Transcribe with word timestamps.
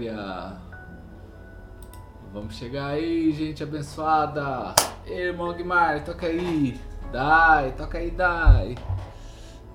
glória. 0.00 0.52
Vamos 2.32 2.54
chegar 2.54 2.86
aí, 2.86 3.32
gente 3.32 3.62
abençoada. 3.62 4.74
Irmão 5.06 5.52
Guimar, 5.52 6.02
toca 6.04 6.26
aí. 6.26 6.80
Dai, 7.12 7.72
toca 7.76 7.98
aí, 7.98 8.10
dai. 8.10 8.76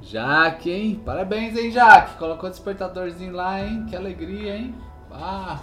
Jaque, 0.02 0.72
hein? 0.72 1.02
Parabéns, 1.06 1.58
hein, 1.58 1.72
Jaque? 1.72 2.18
Colocou 2.18 2.48
o 2.48 2.52
despertadorzinho 2.52 3.34
lá, 3.34 3.64
hein? 3.64 3.86
Que 3.90 3.96
alegria, 3.96 4.56
hein? 4.58 4.76
Ah, 5.12 5.60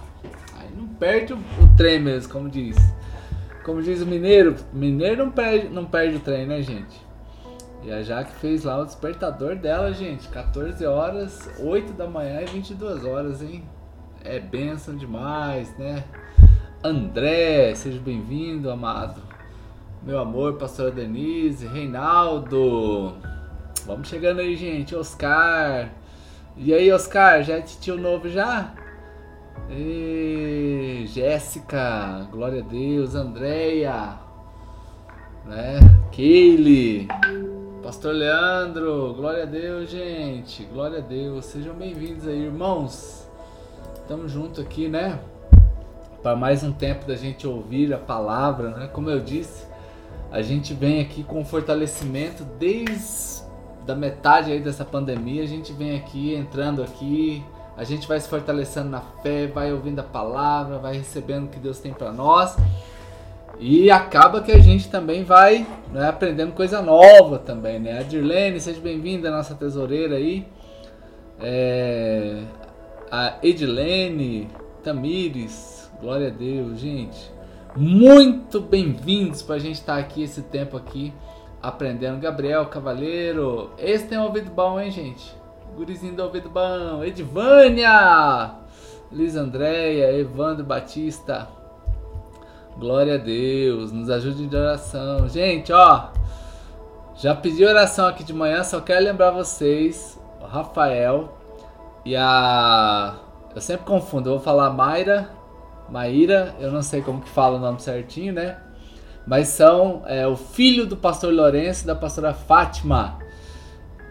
aí 0.59 0.71
não 0.77 0.87
perde 0.87 1.33
o, 1.33 1.37
o 1.37 1.77
trem 1.77 2.01
mesmo, 2.01 2.33
como 2.33 2.49
diz. 2.49 2.77
Como 3.65 3.83
diz 3.83 4.03
o 4.03 4.07
mineiro, 4.07 4.57
mineiro 4.73 5.25
não 5.25 5.33
perde, 5.33 5.69
não 5.69 5.85
perde 5.85 6.17
o 6.17 6.21
trem, 6.21 6.47
né, 6.47 6.63
gente? 6.63 7.01
E 7.83 7.91
a 7.91 8.03
Jaque 8.03 8.33
fez 8.35 8.65
lá 8.65 8.79
o 8.79 8.85
despertador 8.85 9.57
dela, 9.57 9.93
gente. 9.93 10.29
14 10.29 10.85
horas, 10.85 11.49
8 11.59 11.93
da 11.93 12.07
manhã 12.07 12.43
e 12.43 12.47
22 12.47 13.05
horas, 13.05 13.43
hein? 13.43 13.65
É 14.25 14.39
benção 14.39 14.97
demais, 14.97 15.77
né? 15.77 16.05
André, 16.83 17.75
seja 17.75 17.99
bem-vindo, 17.99 18.71
amado. 18.71 19.21
Meu 20.01 20.21
amor, 20.21 20.55
pastora 20.55 20.93
Denise, 20.93 21.67
Reinaldo. 21.67 23.15
Vamos 23.85 24.07
chegando 24.09 24.41
aí, 24.41 24.55
gente. 24.57 24.95
Oscar. 24.95 25.91
E 26.57 26.73
aí, 26.73 26.93
Oscar, 26.93 27.43
já 27.43 27.55
é 27.55 27.63
tio 27.63 27.97
novo 27.97 28.29
já? 28.29 28.73
Jéssica, 31.07 32.29
glória 32.31 32.63
a 32.63 32.67
Deus, 32.67 33.17
Andréia, 33.17 34.19
né? 35.47 35.81
Keile, 36.13 37.09
Pastor 37.83 38.15
Leandro, 38.15 39.15
glória 39.15 39.43
a 39.43 39.47
Deus, 39.47 39.91
gente, 39.91 40.65
glória 40.65 40.99
a 40.99 41.01
Deus, 41.01 41.47
sejam 41.47 41.75
bem-vindos 41.75 42.27
aí, 42.29 42.45
irmãos. 42.45 43.32
Estamos 44.03 44.31
juntos 44.31 44.65
aqui, 44.65 44.89
né? 44.89 45.19
Para 46.23 46.37
mais 46.37 46.63
um 46.63 46.73
tempo 46.73 47.07
da 47.07 47.17
gente 47.17 47.47
ouvir 47.47 47.93
a 47.95 47.99
palavra, 47.99 48.71
né? 48.71 48.91
Como 48.93 49.09
eu 49.09 49.21
disse, 49.21 49.67
a 50.31 50.43
gente 50.43 50.75
vem 50.75 51.01
aqui 51.01 51.25
com 51.25 51.45
fortalecimento 51.45 52.45
desde 52.59 53.43
da 53.87 53.97
metade 53.97 54.53
aí 54.53 54.61
dessa 54.61 54.85
pandemia, 54.85 55.43
a 55.43 55.47
gente 55.47 55.73
vem 55.73 55.97
aqui 55.97 56.35
entrando 56.35 56.83
aqui 56.85 57.43
a 57.77 57.85
gente 57.85 58.07
vai 58.07 58.21
se 58.21 58.29
fortalecendo 58.29 58.91
na 58.91 59.01
fé, 59.01 59.47
vai 59.47 59.73
ouvindo 59.73 60.01
a 60.01 60.05
palavra, 60.05 60.79
vai 60.79 60.95
recebendo 60.95 61.47
o 61.47 61.49
que 61.49 61.59
Deus 61.59 61.79
tem 61.79 61.93
para 61.93 62.13
nós. 62.13 62.57
E 63.59 63.91
acaba 63.91 64.43
que 64.43 64.53
a 64.53 64.59
gente 64.59 64.89
também 64.91 65.25
vai 65.25 65.67
né, 65.91 66.09
aprendendo 66.09 66.53
coisa 66.53 66.83
nova 66.83 67.39
também, 67.39 67.79
né? 67.79 67.99
A 67.99 68.03
Dirlene, 68.03 68.61
seja 68.61 68.81
bem-vinda, 68.81 69.31
nossa 69.31 69.55
tesoureira 69.55 70.17
aí. 70.17 70.47
É, 71.41 72.43
a 73.13 73.35
Edilene, 73.43 74.49
Tamires, 74.83 75.93
glória 76.01 76.29
a 76.29 76.31
Deus, 76.31 76.79
gente. 76.79 77.31
Muito 77.77 78.59
bem-vindos 78.59 79.43
para 79.43 79.57
a 79.57 79.59
gente 79.59 79.75
estar 79.75 79.97
tá 79.97 80.01
aqui 80.01 80.23
esse 80.23 80.41
tempo 80.41 80.79
aqui 80.79 81.13
aprendendo. 81.63 82.19
Gabriel 82.19 82.65
Cavaleiro, 82.65 83.71
esse 83.77 84.07
tem 84.07 84.17
um 84.17 84.23
ouvido 84.23 84.51
bom, 84.51 84.81
hein, 84.81 84.91
gente? 84.91 85.37
Gurizinho 85.77 86.17
do 86.17 86.23
ouvido 86.23 86.49
bom. 86.49 87.05
Edvânia! 87.05 88.55
Liz 89.13 89.37
Andréia, 89.37 90.11
Evandro 90.19 90.65
Batista. 90.65 91.49
Glória 92.79 93.17
a 93.17 93.19
Deus. 93.19 93.93
Nos 93.93 94.09
ajude 94.09 94.47
de 94.47 94.57
oração. 94.57 95.29
Gente, 95.29 95.71
ó. 95.71 96.09
Já 97.17 97.35
pedi 97.35 97.63
oração 97.63 98.07
aqui 98.07 98.25
de 98.25 98.33
manhã, 98.33 98.65
só 98.65 98.81
quero 98.81 99.05
lembrar 99.05 99.33
vocês. 99.33 100.19
Rafael 100.41 101.42
e 102.05 102.17
a. 102.17 103.17
Eu 103.55 103.61
sempre 103.61 103.87
confundo, 103.87 104.29
eu 104.29 104.35
vou 104.35 104.43
falar 104.43 104.71
Mayra. 104.71 105.31
Maíra, 105.89 106.55
eu 106.59 106.73
não 106.73 106.81
sei 106.81 107.03
como 107.03 107.21
que 107.21 107.29
fala 107.29 107.59
o 107.59 107.61
nome 107.61 107.81
certinho, 107.83 108.33
né? 108.33 108.57
Mas 109.27 109.49
são 109.49 110.03
é, 110.07 110.27
o 110.27 110.37
filho 110.37 110.87
do 110.87 110.97
pastor 110.97 111.33
Lourenço 111.33 111.85
e 111.85 111.87
da 111.87 111.95
pastora 111.95 112.33
Fátima. 112.33 113.19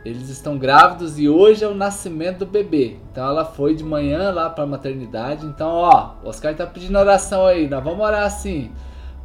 Eles 0.05 0.29
estão 0.29 0.57
grávidos 0.57 1.19
e 1.19 1.27
hoje 1.27 1.63
é 1.63 1.67
o 1.67 1.73
nascimento 1.73 2.39
do 2.39 2.45
bebê. 2.45 2.97
Então 3.11 3.27
ela 3.27 3.45
foi 3.45 3.75
de 3.75 3.83
manhã 3.83 4.31
lá 4.31 4.49
para 4.49 4.63
a 4.63 4.67
maternidade. 4.67 5.45
Então, 5.45 5.69
ó, 5.69 6.11
o 6.23 6.29
Oscar 6.29 6.55
tá 6.55 6.65
pedindo 6.65 6.97
oração 6.97 7.45
aí. 7.45 7.67
Nós 7.67 7.83
vamos 7.83 8.05
orar 8.05 8.23
assim. 8.23 8.71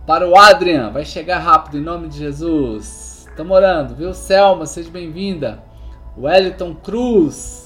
Para 0.07 0.29
o 0.29 0.37
Adrian, 0.37 0.91
vai 0.91 1.05
chegar 1.05 1.39
rápido 1.39 1.79
em 1.79 1.83
nome 1.83 2.09
de 2.09 2.19
Jesus. 2.19 3.27
Estamos 3.29 3.57
orando, 3.57 3.95
viu? 3.95 4.15
Selma, 4.15 4.67
seja 4.67 4.91
bem-vinda. 4.91 5.63
Wellington 6.17 6.75
Cruz. 6.75 7.66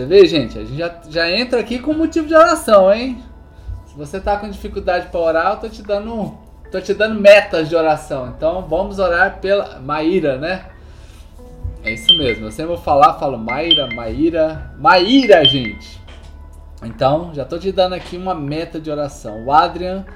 Você 0.00 0.06
vê, 0.06 0.24
gente, 0.24 0.58
a 0.58 0.64
gente 0.64 0.78
já, 0.78 0.94
já 1.10 1.30
entra 1.30 1.60
aqui 1.60 1.78
com 1.78 1.92
motivo 1.92 2.26
de 2.26 2.34
oração, 2.34 2.90
hein? 2.90 3.22
Se 3.84 3.94
você 3.94 4.18
tá 4.18 4.38
com 4.38 4.48
dificuldade 4.48 5.08
para 5.08 5.20
orar, 5.20 5.52
eu 5.52 5.56
tô 5.58 5.68
te 5.68 5.82
dando 5.82 6.38
tô 6.72 6.80
te 6.80 6.94
dando 6.94 7.20
metas 7.20 7.68
de 7.68 7.76
oração. 7.76 8.28
Então, 8.28 8.66
vamos 8.66 8.98
orar 8.98 9.40
pela 9.40 9.78
Maíra, 9.78 10.38
né? 10.38 10.70
É 11.84 11.92
isso 11.92 12.16
mesmo. 12.16 12.46
Eu 12.46 12.50
sempre 12.50 12.68
vou 12.68 12.78
falar, 12.78 13.18
falo 13.18 13.36
Maíra, 13.36 13.88
Maíra, 13.94 14.72
Maíra, 14.78 15.44
gente. 15.44 16.00
Então, 16.82 17.34
já 17.34 17.44
tô 17.44 17.58
te 17.58 17.70
dando 17.70 17.92
aqui 17.92 18.16
uma 18.16 18.34
meta 18.34 18.80
de 18.80 18.90
oração. 18.90 19.44
O 19.44 19.52
Adrian, 19.52 20.06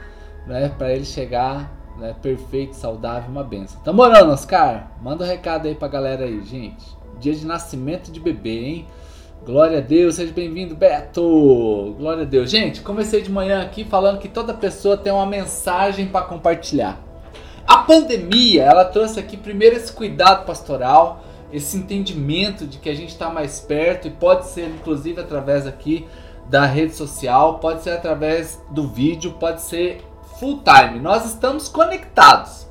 né, 0.47 0.73
para 0.79 0.95
ele 0.95 1.05
chegar, 1.05 1.71
né, 1.99 2.17
perfeito, 2.23 2.75
saudável, 2.75 3.29
uma 3.29 3.45
benção. 3.45 3.83
Tamo 3.83 4.01
orando, 4.01 4.33
Oscar. 4.33 4.93
Manda 5.03 5.25
um 5.25 5.29
recado 5.29 5.69
aí 5.69 5.75
pra 5.75 5.89
galera 5.89 6.25
aí, 6.25 6.43
gente. 6.43 6.87
Dia 7.21 7.35
de 7.35 7.45
nascimento 7.45 8.11
de 8.11 8.19
bebê, 8.19 8.65
hein? 8.65 8.87
Glória 9.45 9.77
a 9.77 9.81
Deus, 9.83 10.15
seja 10.15 10.33
bem-vindo, 10.33 10.75
Beto. 10.75 11.95
Glória 11.99 12.23
a 12.23 12.27
Deus. 12.27 12.51
Gente, 12.51 12.81
comecei 12.81 13.21
de 13.21 13.31
manhã 13.31 13.61
aqui 13.61 13.85
falando 13.85 14.19
que 14.19 14.27
toda 14.27 14.55
pessoa 14.55 14.97
tem 14.97 15.13
uma 15.13 15.27
mensagem 15.27 16.07
para 16.07 16.25
compartilhar. 16.25 16.99
A 17.67 17.77
pandemia, 17.79 18.63
ela 18.63 18.87
trouxe 18.87 19.21
aqui 19.21 19.37
primeiro 19.37 19.77
esse 19.77 19.93
cuidado 19.93 20.47
pastoral, 20.47 21.23
esse 21.53 21.77
entendimento 21.77 22.67
de 22.67 22.79
que 22.79 22.89
a 22.89 22.95
gente 22.95 23.11
está 23.11 23.29
mais 23.29 23.61
perto 23.61 24.09
e 24.09 24.11
pode 24.11 24.47
ser 24.47 24.67
inclusive 24.67 25.21
através 25.21 25.67
aqui 25.67 26.09
da 26.49 26.65
rede 26.65 26.95
social, 26.95 27.59
pode 27.59 27.83
ser 27.83 27.91
através 27.91 28.59
do 28.71 28.89
vídeo, 28.89 29.33
pode 29.33 29.61
ser 29.61 30.01
full 30.41 30.63
time. 30.63 30.99
Nós 31.01 31.27
estamos 31.27 31.69
conectados. 31.69 32.67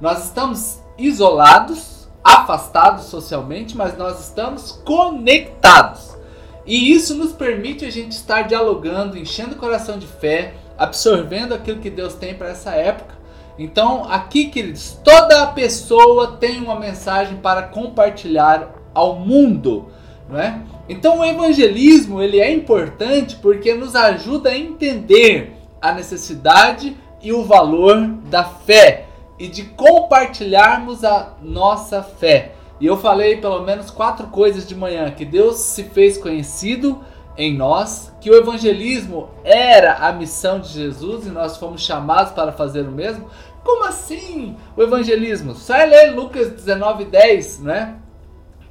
Nós 0.00 0.24
estamos 0.24 0.80
isolados, 0.96 1.95
afastados 2.26 3.04
socialmente, 3.04 3.76
mas 3.76 3.96
nós 3.96 4.20
estamos 4.20 4.72
conectados. 4.84 6.16
E 6.64 6.92
isso 6.92 7.14
nos 7.14 7.32
permite 7.32 7.84
a 7.84 7.90
gente 7.90 8.12
estar 8.12 8.42
dialogando, 8.42 9.16
enchendo 9.16 9.54
o 9.54 9.58
coração 9.58 9.98
de 9.98 10.06
fé, 10.06 10.54
absorvendo 10.76 11.54
aquilo 11.54 11.80
que 11.80 11.90
Deus 11.90 12.14
tem 12.14 12.34
para 12.34 12.48
essa 12.48 12.70
época 12.72 13.16
então, 13.58 14.04
aqui, 14.04 14.48
queridos, 14.48 14.98
toda 15.02 15.46
pessoa 15.46 16.32
tem 16.32 16.62
uma 16.62 16.78
mensagem 16.78 17.38
para 17.38 17.62
compartilhar 17.62 18.70
ao 18.92 19.16
mundo, 19.16 19.86
não 20.28 20.38
é? 20.38 20.60
Então, 20.88 21.20
o 21.20 21.24
evangelismo 21.24 22.20
ele 22.20 22.38
é 22.38 22.52
importante 22.52 23.36
porque 23.36 23.72
nos 23.72 23.96
ajuda 23.96 24.50
a 24.50 24.58
entender 24.58 25.54
a 25.80 25.92
necessidade 25.92 26.94
e 27.22 27.32
o 27.32 27.44
valor 27.44 28.06
da 28.28 28.44
fé 28.44 29.05
e 29.38 29.48
de 29.48 29.64
compartilharmos 29.64 31.04
a 31.04 31.34
nossa 31.42 32.02
fé. 32.02 32.52
E 32.80 32.86
eu 32.86 32.96
falei 32.96 33.36
pelo 33.36 33.62
menos 33.62 33.90
quatro 33.90 34.26
coisas 34.28 34.66
de 34.66 34.74
manhã: 34.74 35.10
que 35.10 35.24
Deus 35.24 35.56
se 35.56 35.84
fez 35.84 36.18
conhecido 36.18 37.00
em 37.36 37.54
nós, 37.54 38.12
que 38.20 38.30
o 38.30 38.34
evangelismo 38.34 39.28
era 39.44 39.94
a 39.94 40.12
missão 40.12 40.58
de 40.58 40.68
Jesus 40.68 41.26
e 41.26 41.30
nós 41.30 41.56
fomos 41.56 41.82
chamados 41.82 42.32
para 42.32 42.52
fazer 42.52 42.82
o 42.82 42.92
mesmo. 42.92 43.28
Como 43.62 43.84
assim 43.84 44.56
o 44.76 44.82
evangelismo? 44.82 45.54
Só 45.54 45.74
ler 45.74 46.14
Lucas 46.14 46.50
19:10, 46.52 47.60
né? 47.60 47.96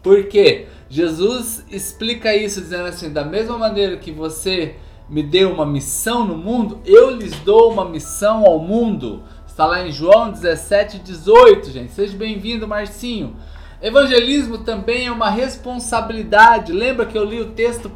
Porque 0.02 0.68
Jesus 0.90 1.66
explica 1.70 2.36
isso 2.36 2.62
dizendo 2.62 2.86
assim: 2.86 3.12
da 3.12 3.24
mesma 3.24 3.58
maneira 3.58 3.98
que 3.98 4.12
você 4.12 4.76
me 5.10 5.22
deu 5.22 5.52
uma 5.52 5.66
missão 5.66 6.26
no 6.26 6.38
mundo, 6.38 6.80
eu 6.86 7.12
lhes 7.12 7.36
dou 7.42 7.72
uma 7.72 7.86
missão 7.86 8.46
ao 8.46 8.60
mundo. 8.60 9.24
Está 9.56 9.66
lá 9.66 9.88
em 9.88 9.90
João 9.90 10.32
17, 10.32 11.00
18, 11.00 11.72
gente. 11.72 11.94
Seja 11.94 12.18
bem-vindo, 12.18 12.68
Marcinho. 12.68 13.38
Evangelismo 13.82 14.58
também 14.58 15.08
é 15.08 15.12
uma 15.14 15.30
responsabilidade. 15.30 16.74
Lembra 16.74 17.06
que 17.06 17.18
eu 17.18 17.24
li 17.24 17.40
o 17.40 17.52
texto 17.52 17.90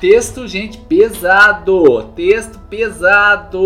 Texto, 0.00 0.48
gente, 0.48 0.76
pesado. 0.76 2.10
Texto 2.16 2.58
pesado. 2.68 3.60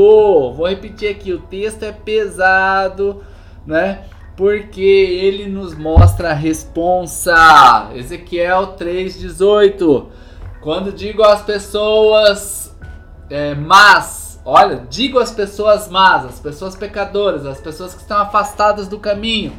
Vou 0.53 0.69
repetir 0.69 1.11
aqui, 1.11 1.33
o 1.33 1.39
texto 1.39 1.85
é 1.85 1.91
pesado, 1.91 3.25
né? 3.67 4.05
Porque 4.37 4.83
ele 4.83 5.47
nos 5.47 5.75
mostra 5.75 6.33
a 6.33 6.35
responsa. 6.35 7.89
Ezequiel 7.95 8.75
3:18. 8.77 10.07
Quando 10.61 10.93
digo 10.93 11.23
às 11.23 11.41
pessoas 11.41 12.77
é, 13.31 13.55
mas, 13.55 14.18
olha, 14.49 14.87
digo 14.89 15.19
às 15.19 15.31
pessoas 15.31 15.89
más, 15.89 16.25
às 16.25 16.41
pessoas 16.41 16.75
pecadoras, 16.75 17.45
às 17.45 17.61
pessoas 17.61 17.95
que 17.95 18.01
estão 18.01 18.17
afastadas 18.17 18.89
do 18.89 18.99
caminho, 18.99 19.53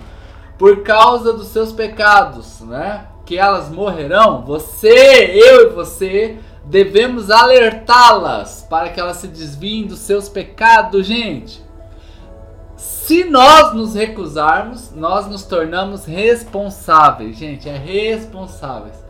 por 0.58 0.82
causa 0.82 1.32
dos 1.32 1.50
seus 1.50 1.72
pecados, 1.72 2.62
né? 2.62 3.06
Que 3.24 3.38
elas 3.38 3.70
morrerão. 3.70 4.44
Você, 4.46 4.90
eu 4.90 5.70
e 5.70 5.74
você 5.74 6.40
devemos 6.66 7.30
alertá-las 7.30 8.66
para 8.68 8.90
que 8.90 9.00
elas 9.00 9.18
se 9.18 9.28
desviem 9.28 9.86
dos 9.86 10.00
seus 10.00 10.28
pecados, 10.28 11.06
gente. 11.06 11.64
Se 12.76 13.24
nós 13.26 13.74
nos 13.74 13.94
recusarmos, 13.94 14.92
nós 14.92 15.28
nos 15.28 15.44
tornamos 15.44 16.06
responsáveis, 16.06 17.38
gente, 17.38 17.70
é 17.70 17.78
responsáveis. 17.78 19.09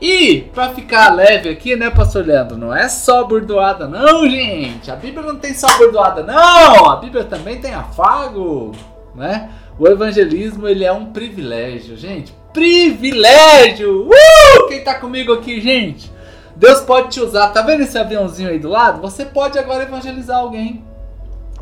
E, 0.00 0.42
para 0.54 0.70
ficar 0.70 1.12
leve 1.12 1.48
aqui, 1.48 1.74
né, 1.74 1.90
pastor 1.90 2.24
Leandro, 2.24 2.56
não 2.56 2.74
é 2.74 2.88
só 2.88 3.24
burdoada 3.24 3.88
não, 3.88 4.28
gente. 4.28 4.90
A 4.90 4.96
Bíblia 4.96 5.26
não 5.26 5.36
tem 5.36 5.52
só 5.54 5.66
burdoada 5.76 6.22
não, 6.22 6.88
a 6.88 6.96
Bíblia 6.96 7.24
também 7.24 7.60
tem 7.60 7.74
afago, 7.74 8.72
né? 9.14 9.50
O 9.78 9.86
evangelismo, 9.86 10.66
ele 10.68 10.84
é 10.84 10.92
um 10.92 11.06
privilégio, 11.06 11.96
gente. 11.96 12.32
Privilégio! 12.52 14.08
Uh! 14.08 14.68
Quem 14.68 14.82
tá 14.82 14.94
comigo 14.94 15.32
aqui, 15.32 15.60
gente? 15.60 16.10
Deus 16.56 16.80
pode 16.80 17.10
te 17.10 17.20
usar. 17.20 17.48
Tá 17.50 17.62
vendo 17.62 17.82
esse 17.82 17.96
aviãozinho 17.96 18.50
aí 18.50 18.58
do 18.58 18.68
lado? 18.68 19.00
Você 19.00 19.24
pode 19.24 19.56
agora 19.58 19.84
evangelizar 19.84 20.38
alguém. 20.38 20.84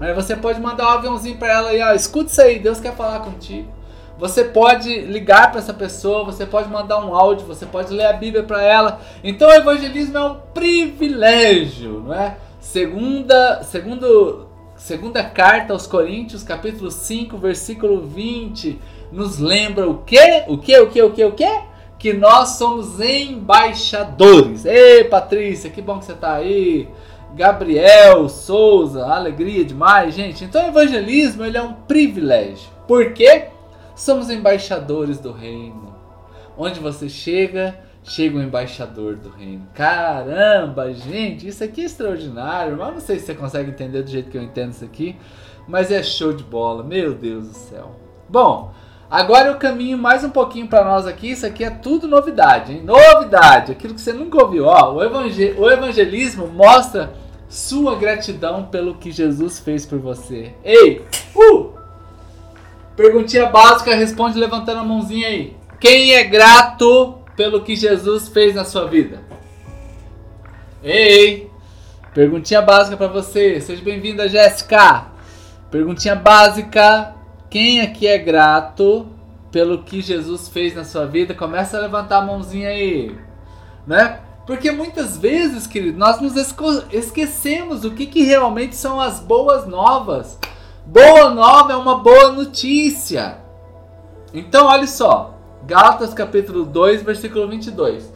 Aí 0.01 0.15
você 0.15 0.35
pode 0.35 0.61
mandar 0.61 0.87
um 0.87 0.99
aviãozinho 0.99 1.37
para 1.37 1.53
ela 1.53 1.75
e 1.75 1.83
ó, 1.83 1.93
escuta 1.93 2.31
isso 2.31 2.41
aí, 2.41 2.59
Deus 2.59 2.81
quer 2.81 2.95
falar 2.95 3.21
contigo. 3.21 3.76
Você 4.19 4.45
pode 4.45 5.01
ligar 5.01 5.51
para 5.51 5.61
essa 5.61 5.75
pessoa, 5.75 6.25
você 6.25 6.47
pode 6.47 6.71
mandar 6.71 7.05
um 7.05 7.15
áudio, 7.15 7.47
você 7.47 7.67
pode 7.67 7.93
ler 7.93 8.07
a 8.07 8.15
Bíblia 8.15 8.43
para 8.43 8.63
ela. 8.63 9.01
Então 9.23 9.49
o 9.49 9.53
evangelismo 9.53 10.17
é 10.17 10.25
um 10.25 10.37
privilégio, 10.55 12.01
não 12.01 12.15
é? 12.15 12.39
Segunda, 12.59 13.63
segundo, 13.63 14.49
segunda 14.75 15.23
carta 15.23 15.75
aos 15.75 15.87
Coríntios, 15.87 16.43
capítulo 16.43 16.91
5, 16.91 17.37
versículo 17.37 18.01
20, 18.07 18.81
nos 19.13 19.39
lembra 19.39 19.89
o 19.89 19.99
quê? 19.99 20.45
O 20.49 20.57
quê? 20.57 20.79
O 20.81 20.89
quê? 20.89 21.03
O 21.03 21.13
quê? 21.13 21.25
O 21.25 21.33
quê? 21.33 21.61
Que 21.99 22.15
nós 22.15 22.51
somos 22.51 22.99
embaixadores. 22.99 24.65
Ei, 24.65 25.05
Patrícia, 25.05 25.69
que 25.69 25.83
bom 25.83 25.99
que 25.99 26.07
você 26.07 26.13
está 26.13 26.35
aí. 26.37 26.89
Gabriel 27.35 28.31
Souza, 28.31 29.05
alegria 29.07 29.63
demais, 29.63 30.15
gente. 30.15 30.43
Então 30.43 30.65
o 30.65 30.69
evangelismo 30.69 31.45
ele 31.45 31.59
é 31.59 31.63
um 31.63 31.75
privilégio. 31.75 32.71
Por 32.89 33.13
quê? 33.13 33.49
Somos 33.97 34.29
embaixadores 34.29 35.19
do 35.19 35.33
reino. 35.33 35.97
Onde 36.57 36.79
você 36.79 37.09
chega, 37.09 37.75
chega 38.05 38.37
um 38.37 38.43
embaixador 38.43 39.17
do 39.17 39.31
reino. 39.31 39.67
Caramba, 39.73 40.93
gente, 40.93 41.49
isso 41.49 41.65
aqui 41.65 41.81
é 41.81 41.85
extraordinário. 41.87 42.77
Mas 42.77 42.93
não 42.93 43.01
sei 43.01 43.19
se 43.19 43.25
você 43.25 43.35
consegue 43.35 43.71
entender 43.71 44.03
do 44.03 44.11
jeito 44.11 44.29
que 44.29 44.37
eu 44.37 44.43
entendo 44.43 44.73
isso 44.73 44.85
aqui, 44.85 45.17
mas 45.67 45.91
é 45.91 46.03
show 46.03 46.35
de 46.35 46.45
bola. 46.45 46.85
Meu 46.85 47.15
Deus 47.15 47.49
do 47.49 47.55
céu. 47.55 47.97
Bom, 48.29 48.71
agora 49.11 49.49
eu 49.49 49.57
caminho 49.57 49.97
mais 49.97 50.23
um 50.23 50.31
pouquinho 50.31 50.69
para 50.69 50.85
nós 50.85 51.07
aqui. 51.07 51.31
Isso 51.31 51.47
aqui 51.47 51.65
é 51.65 51.71
tudo 51.71 52.07
novidade, 52.07 52.75
hein? 52.75 52.83
Novidade, 52.85 53.73
aquilo 53.73 53.95
que 53.95 54.01
você 54.03 54.13
nunca 54.13 54.45
ouviu. 54.45 54.67
Ó, 54.67 54.93
o, 54.93 55.03
evangel 55.03 55.59
o 55.59 55.71
evangelismo 55.71 56.47
mostra 56.49 57.15
sua 57.49 57.97
gratidão 57.97 58.67
pelo 58.67 58.97
que 58.97 59.11
Jesus 59.11 59.59
fez 59.59 59.87
por 59.87 59.99
você. 59.99 60.55
Ei, 60.63 61.03
uh! 61.35 61.86
Perguntinha 62.97 63.47
básica, 63.47 63.95
responde 63.95 64.39
levantando 64.39 64.81
a 64.81 64.85
mãozinha 64.85 65.29
aí. 65.29 65.55
Quem 65.79 66.15
é 66.15 66.25
grato 66.25 67.19
pelo 67.37 67.63
que 67.63 67.77
Jesus 67.77 68.29
fez 68.29 68.55
na 68.55 68.65
sua 68.65 68.87
vida? 68.87 69.21
Ei! 70.83 71.51
Perguntinha 72.15 72.63
básica 72.63 72.97
para 72.97 73.09
você. 73.09 73.61
Seja 73.61 73.85
bem-vinda, 73.85 74.27
Jéssica. 74.27 75.09
Perguntinha 75.71 76.15
básica. 76.15 77.15
Quem 77.51 77.83
aqui 77.83 78.07
é 78.07 78.17
grato 78.17 79.07
pelo 79.53 79.83
que 79.83 80.01
Jesus 80.01 80.49
fez 80.49 80.75
na 80.75 80.83
sua 80.83 81.05
vida? 81.05 81.35
Começa 81.35 81.77
a 81.77 81.81
levantar 81.81 82.19
a 82.19 82.25
mãozinha 82.25 82.71
aí, 82.71 83.15
né? 83.87 84.21
Porque 84.47 84.71
muitas 84.71 85.19
vezes, 85.19 85.67
querido, 85.67 85.99
nós 85.99 86.21
nos 86.21 86.35
esquecemos 86.93 87.85
o 87.85 87.91
que, 87.91 88.07
que 88.07 88.23
realmente 88.23 88.75
são 88.75 88.99
as 88.99 89.21
boas 89.21 89.67
novas. 89.67 90.39
Boa 90.87 91.31
nova 91.31 91.73
é 91.73 91.77
uma 91.77 91.97
boa 91.97 92.31
notícia. 92.31 93.39
Então, 94.33 94.67
olha 94.67 94.87
só. 94.87 95.35
Gálatas 95.67 96.15
capítulo 96.15 96.65
2, 96.65 97.03
versículo 97.03 97.49
22. 97.49 98.13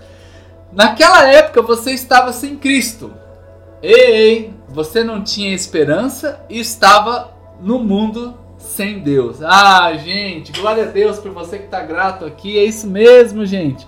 Naquela 0.72 1.28
época 1.28 1.62
você 1.62 1.90
estava 1.90 2.32
sem 2.32 2.56
Cristo. 2.56 3.12
Ei, 3.82 4.54
você 4.68 5.02
não 5.02 5.24
tinha 5.24 5.52
esperança 5.52 6.40
e 6.48 6.60
estava 6.60 7.32
no 7.60 7.80
mundo 7.80 8.38
sem 8.56 9.00
Deus. 9.00 9.42
Ah, 9.42 9.92
gente, 9.94 10.52
glória 10.52 10.84
a 10.84 10.86
Deus 10.86 11.18
por 11.18 11.32
você 11.32 11.58
que 11.58 11.64
está 11.64 11.80
grato 11.80 12.24
aqui. 12.24 12.56
É 12.56 12.62
isso 12.62 12.86
mesmo, 12.86 13.44
gente. 13.44 13.84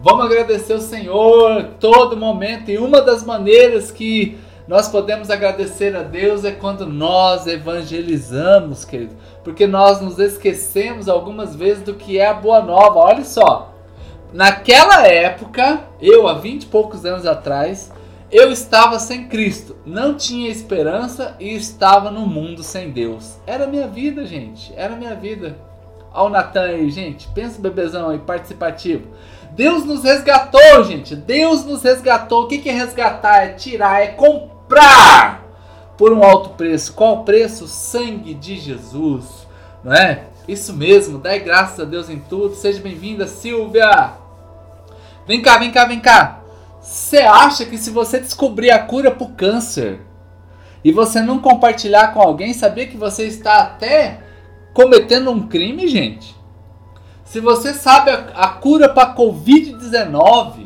Vamos 0.00 0.26
agradecer 0.26 0.74
o 0.74 0.80
Senhor 0.80 1.68
todo 1.78 2.16
momento 2.16 2.68
e 2.68 2.78
uma 2.78 3.00
das 3.00 3.22
maneiras 3.22 3.92
que 3.92 4.36
nós 4.66 4.88
podemos 4.88 5.30
agradecer 5.30 5.94
a 5.94 6.02
Deus 6.02 6.42
é 6.42 6.50
quando 6.50 6.86
nós 6.86 7.46
evangelizamos, 7.46 8.82
querido, 8.84 9.14
porque 9.42 9.66
nós 9.66 10.00
nos 10.00 10.18
esquecemos 10.18 11.06
algumas 11.06 11.54
vezes 11.54 11.82
do 11.82 11.94
que 11.94 12.18
é 12.18 12.26
a 12.26 12.34
boa 12.34 12.62
nova. 12.62 12.98
Olha 12.98 13.24
só, 13.24 13.74
naquela 14.32 15.06
época, 15.06 15.80
eu 16.00 16.26
há 16.26 16.34
vinte 16.34 16.62
e 16.62 16.66
poucos 16.66 17.04
anos 17.04 17.26
atrás, 17.26 17.92
eu 18.32 18.50
estava 18.50 18.98
sem 18.98 19.28
Cristo, 19.28 19.76
não 19.84 20.14
tinha 20.14 20.50
esperança 20.50 21.36
e 21.38 21.54
estava 21.54 22.10
no 22.10 22.26
mundo 22.26 22.62
sem 22.62 22.90
Deus. 22.90 23.36
Era 23.46 23.66
minha 23.66 23.86
vida, 23.86 24.24
gente, 24.24 24.72
era 24.76 24.96
minha 24.96 25.14
vida. 25.14 25.58
Olha 26.10 26.26
o 26.26 26.30
Natan 26.30 26.62
aí, 26.62 26.90
gente, 26.90 27.28
pensa 27.34 27.60
bebezão 27.60 28.08
aí, 28.08 28.18
participativo. 28.18 29.08
Deus 29.50 29.84
nos 29.84 30.02
resgatou, 30.02 30.82
gente. 30.84 31.14
Deus 31.14 31.64
nos 31.64 31.82
resgatou. 31.82 32.44
O 32.44 32.48
que 32.48 32.68
é 32.68 32.72
resgatar? 32.72 33.44
É 33.44 33.48
tirar, 33.50 34.02
é 34.02 34.08
comprar 34.08 34.53
comprar 34.64 35.44
por 35.96 36.12
um 36.12 36.24
alto 36.24 36.50
preço. 36.50 36.92
Qual 36.94 37.20
o 37.20 37.24
preço? 37.24 37.68
Sangue 37.68 38.34
de 38.34 38.58
Jesus, 38.58 39.46
não 39.82 39.92
é? 39.92 40.24
Isso 40.48 40.74
mesmo, 40.74 41.18
dai 41.18 41.38
graças 41.40 41.80
a 41.80 41.84
Deus 41.84 42.10
em 42.10 42.18
tudo. 42.18 42.54
Seja 42.54 42.82
bem-vinda, 42.82 43.26
Silvia. 43.26 44.12
Vem 45.26 45.40
cá, 45.40 45.58
vem 45.58 45.70
cá, 45.70 45.84
vem 45.84 46.00
cá. 46.00 46.40
Você 46.80 47.18
acha 47.18 47.64
que 47.64 47.78
se 47.78 47.90
você 47.90 48.20
descobrir 48.20 48.70
a 48.70 48.78
cura 48.78 49.10
para 49.10 49.26
o 49.26 49.32
câncer 49.32 50.00
e 50.82 50.92
você 50.92 51.22
não 51.22 51.38
compartilhar 51.38 52.12
com 52.12 52.20
alguém, 52.20 52.52
sabia 52.52 52.86
que 52.86 52.96
você 52.96 53.26
está 53.26 53.62
até 53.62 54.20
cometendo 54.74 55.30
um 55.30 55.46
crime, 55.46 55.88
gente? 55.88 56.36
Se 57.24 57.40
você 57.40 57.72
sabe 57.72 58.10
a, 58.10 58.32
a 58.34 58.48
cura 58.48 58.86
para 58.86 59.14
Covid-19 59.14 60.63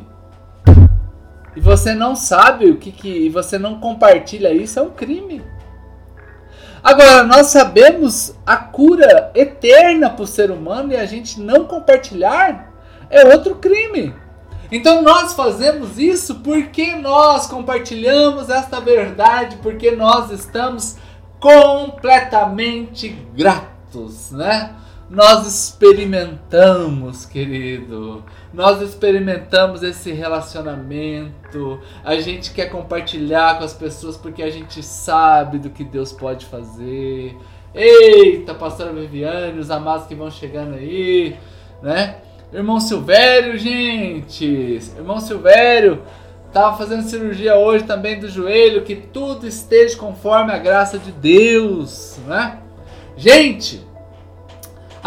e 1.59 1.61
você 1.61 1.93
não 1.93 2.15
sabe 2.15 2.71
o 2.71 2.77
que, 2.77 2.93
que 2.93 3.09
e 3.09 3.29
você 3.29 3.59
não 3.59 3.81
compartilha 3.81 4.53
isso, 4.53 4.79
é 4.79 4.83
um 4.83 4.91
crime. 4.91 5.43
Agora, 6.81 7.25
nós 7.25 7.49
sabemos 7.49 8.33
a 8.47 8.57
cura 8.57 9.33
eterna 9.35 10.09
para 10.09 10.23
o 10.23 10.27
ser 10.27 10.53
humano 10.53 10.93
e 10.93 10.97
a 10.97 11.05
gente 11.05 11.41
não 11.41 11.65
compartilhar 11.65 12.73
é 13.11 13.27
outro 13.35 13.57
crime. 13.57 14.15
Então 14.71 15.03
nós 15.03 15.35
fazemos 15.35 15.99
isso 15.99 16.37
porque 16.37 16.95
nós 16.95 17.49
compartilhamos 17.49 18.51
esta 18.51 18.79
verdade, 18.79 19.57
porque 19.61 19.91
nós 19.91 20.31
estamos 20.31 20.97
completamente 21.41 23.09
gratos, 23.35 24.31
né? 24.31 24.77
nós 25.11 25.47
experimentamos, 25.47 27.25
querido. 27.25 28.23
Nós 28.53 28.81
experimentamos 28.81 29.83
esse 29.83 30.11
relacionamento. 30.13 31.81
A 32.03 32.17
gente 32.17 32.53
quer 32.53 32.67
compartilhar 32.67 33.59
com 33.59 33.65
as 33.65 33.75
pessoas 33.75 34.17
porque 34.17 34.43
a 34.43 34.51
gente 34.51 34.83
sabe 34.83 35.59
do 35.59 35.69
que 35.71 35.85
Deus 35.85 36.13
pode 36.13 36.47
fazer. 36.47 37.37
Eita, 37.75 38.55
pastora 38.55 38.93
Viviane, 38.93 39.59
os 39.59 39.71
amados 39.71 40.07
que 40.07 40.15
vão 40.15 40.31
chegando 40.31 40.75
aí, 40.75 41.37
né? 41.83 42.17
Irmão 42.53 42.81
Silvério, 42.81 43.59
gente. 43.59 44.81
Irmão 44.97 45.21
Silvério 45.21 46.03
estava 46.47 46.77
fazendo 46.79 47.03
cirurgia 47.03 47.57
hoje 47.57 47.85
também 47.85 48.19
do 48.19 48.29
joelho, 48.29 48.83
que 48.83 48.97
tudo 48.97 49.47
esteja 49.47 49.99
conforme 49.99 50.51
a 50.51 50.59
graça 50.59 50.99
de 50.99 51.13
Deus, 51.13 52.19
né? 52.27 52.59
Gente, 53.19 53.87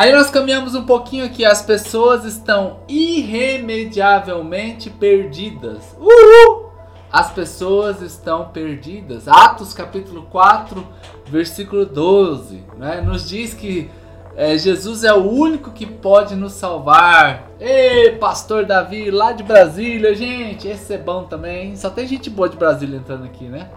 Aí 0.02 0.12
nós 0.12 0.32
caminhamos 0.32 0.74
um 0.74 0.84
pouquinho 0.84 1.24
aqui. 1.24 1.46
As 1.46 1.62
pessoas 1.62 2.26
estão 2.26 2.80
irremediavelmente 2.88 4.90
perdidas. 4.90 5.96
Uhul! 6.00 6.72
As 7.12 7.30
pessoas 7.30 8.02
estão 8.02 8.46
perdidas. 8.46 9.28
Atos 9.28 9.76
capítulo 9.76 10.24
4, 10.24 10.84
versículo 11.28 11.86
12. 11.86 12.64
Né? 12.80 13.00
Nos 13.02 13.30
diz 13.30 13.54
que 13.54 13.92
é, 14.36 14.58
Jesus 14.58 15.04
é 15.04 15.14
o 15.14 15.30
único 15.30 15.70
que 15.70 15.86
pode 15.86 16.36
nos 16.36 16.54
salvar. 16.54 17.52
Ei, 17.60 18.14
pastor 18.14 18.66
Davi, 18.66 19.12
lá 19.12 19.34
de 19.34 19.44
Brasília, 19.44 20.16
gente. 20.16 20.68
Esse 20.68 20.96
é 20.96 20.98
bom 20.98 21.26
também. 21.26 21.76
Só 21.76 21.92
tem 21.92 22.08
gente 22.08 22.28
boa 22.28 22.50
de 22.50 22.58
Brasília 22.58 22.98
entrando 22.98 23.26
aqui, 23.26 23.46
né? 23.46 23.70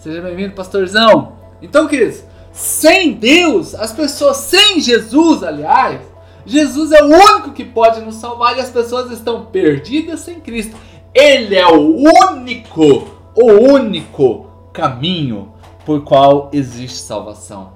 Seja 0.00 0.20
bem-vindo, 0.20 0.52
pastorzão. 0.52 1.34
Então, 1.62 1.86
queridos, 1.86 2.24
sem 2.52 3.12
Deus, 3.12 3.74
as 3.74 3.92
pessoas 3.92 4.38
sem 4.38 4.80
Jesus, 4.80 5.42
aliás, 5.42 6.00
Jesus 6.44 6.90
é 6.92 7.02
o 7.02 7.06
único 7.06 7.52
que 7.52 7.64
pode 7.64 8.00
nos 8.00 8.16
salvar 8.16 8.56
e 8.56 8.60
as 8.60 8.70
pessoas 8.70 9.10
estão 9.10 9.46
perdidas 9.46 10.20
sem 10.20 10.40
Cristo. 10.40 10.76
Ele 11.14 11.54
é 11.54 11.66
o 11.66 11.96
único, 12.30 13.08
o 13.34 13.52
único 13.72 14.46
caminho 14.72 15.52
por 15.84 16.02
qual 16.02 16.50
existe 16.52 16.98
salvação. 16.98 17.72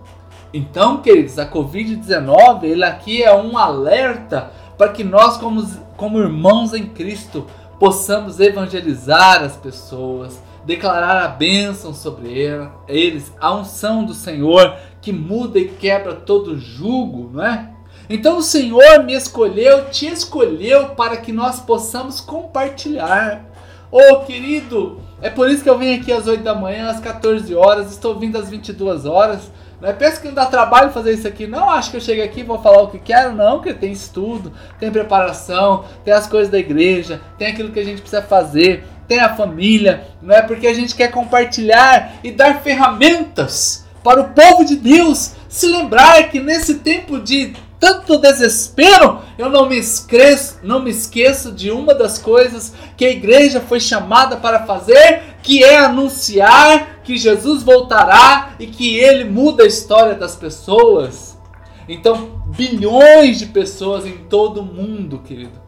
Então, 0.53 1.03
queridos, 1.03 1.39
a 1.39 1.51
Covid-19, 1.51 2.65
ele 2.65 2.85
aqui 2.85 3.23
é 3.23 3.35
um 3.35 3.59
alerta 3.59 4.53
para 4.79 4.89
que 4.89 5.03
nós, 5.03 5.37
como, 5.37 5.67
como 5.97 6.19
irmãos 6.19 6.73
em 6.73 6.87
Cristo, 6.87 7.47
possamos 7.79 8.39
evangelizar 8.39 9.43
as 9.43 9.57
pessoas, 9.57 10.41
declarar 10.65 11.23
a 11.25 11.29
bênção 11.29 11.93
sobre 11.93 12.49
eles, 12.89 13.33
a 13.41 13.55
unção 13.55 14.05
do 14.05 14.15
Senhor 14.15 14.77
que 15.01 15.13
muda 15.13 15.59
e 15.59 15.69
quebra 15.69 16.15
todo 16.15 16.59
jugo, 16.59 17.31
não 17.33 17.45
é? 17.45 17.71
Então 18.09 18.39
o 18.39 18.43
Senhor 18.43 19.03
me 19.05 19.15
escolheu, 19.15 19.87
te 19.91 20.07
escolheu 20.07 20.91
para 20.91 21.17
que 21.17 21.33
nós 21.33 21.61
possamos 21.61 22.21
compartilhar. 22.21 23.45
Oh, 23.91 24.21
querido, 24.21 25.01
é 25.23 25.31
por 25.31 25.49
isso 25.49 25.63
que 25.63 25.71
eu 25.71 25.79
venho 25.79 26.01
aqui 26.01 26.13
às 26.13 26.27
8 26.27 26.43
da 26.43 26.55
manhã, 26.55 26.91
às 26.91 27.01
14 27.01 27.55
horas, 27.55 27.91
estou 27.91 28.19
vindo 28.19 28.37
às 28.37 28.51
22 28.51 29.07
horas. 29.07 29.51
Não 29.81 29.89
é 29.89 29.93
pensa 29.93 30.21
que 30.21 30.29
não 30.29 30.35
dá 30.35 30.47
trabalho 30.47 30.91
fazer 30.91 31.13
isso 31.13 31.29
aqui. 31.29 31.47
Não, 31.47 31.69
acho 31.69 31.91
que 31.91 31.97
eu 31.97 32.01
chego 32.01 32.23
aqui 32.23 32.41
e 32.41 32.43
vou 32.43 32.59
falar 32.59 32.83
o 32.83 32.89
que 32.89 32.99
quero. 32.99 33.35
Não, 33.35 33.59
porque 33.59 33.75
tem 33.75 33.93
estudo, 33.93 34.53
tem 34.79 34.91
preparação, 34.91 35.85
tem 36.05 36.13
as 36.13 36.27
coisas 36.27 36.51
da 36.51 36.59
igreja, 36.59 37.21
tem 37.39 37.49
aquilo 37.49 37.71
que 37.71 37.81
a 37.81 37.85
gente 37.85 38.01
precisa 38.01 38.23
fazer, 38.23 38.85
tem 39.07 39.21
a 39.21 39.35
família. 39.35 40.09
Não 40.23 40.35
é 40.35 40.43
porque 40.43 40.67
a 40.67 40.75
gente 40.75 40.95
quer 40.95 41.11
compartilhar 41.11 42.15
e 42.23 42.31
dar 42.31 42.63
ferramentas 42.63 43.85
para 44.03 44.21
o 44.21 44.29
povo 44.31 44.65
de 44.65 44.77
Deus 44.77 45.33
se 45.49 45.67
lembrar 45.67 46.31
que 46.31 46.41
nesse 46.41 46.75
tempo 46.75 47.21
de 47.21 47.55
tanto 47.79 48.19
desespero, 48.19 49.21
eu 49.37 49.51
não 49.51 49.69
me 49.69 49.79
esqueço, 49.79 50.59
não 50.63 50.83
me 50.83 50.91
esqueço 50.91 51.53
de 51.53 51.71
uma 51.71 51.95
das 51.95 52.19
coisas 52.19 52.73
que 52.97 53.05
a 53.05 53.11
igreja 53.11 53.61
foi 53.61 53.79
chamada 53.79 54.39
para 54.39 54.65
fazer, 54.65 55.37
que 55.43 55.63
é 55.63 55.77
anunciar 55.77 57.01
que 57.05 57.19
Jesus 57.19 57.63
voltará 57.63 58.55
e 58.59 58.67
que 58.67 58.97
ele 58.97 59.25
muda 59.25 59.65
a 59.65 59.67
história 59.67 60.15
das 60.15 60.35
pessoas. 60.35 61.39
Então, 61.87 62.43
bilhões 62.57 63.39
de 63.39 63.47
pessoas 63.47 64.07
em 64.07 64.17
todo 64.31 64.63
o 64.63 64.65
mundo, 64.65 65.19
querido. 65.19 65.64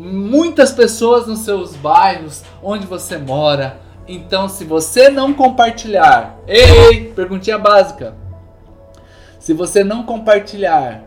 Muitas 0.00 0.70
pessoas 0.70 1.26
nos 1.26 1.40
seus 1.40 1.74
bairros, 1.74 2.44
onde 2.62 2.86
você 2.86 3.18
mora. 3.18 3.80
Então, 4.06 4.48
se 4.48 4.64
você 4.64 5.10
não 5.10 5.34
compartilhar, 5.34 6.38
ei, 6.46 7.12
perguntinha 7.16 7.58
básica. 7.58 8.14
Se 9.40 9.52
você 9.52 9.82
não 9.82 10.04
compartilhar 10.04 11.02